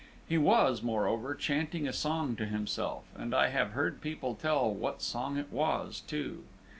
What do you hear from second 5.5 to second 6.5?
was too.